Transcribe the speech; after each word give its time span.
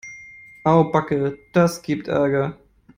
Au 0.63 0.85
backe, 0.89 1.37
das 1.53 1.83
gibt 1.83 2.07
Ärger. 2.07 2.57